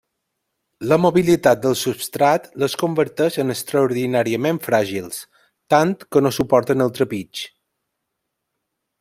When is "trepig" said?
6.99-7.45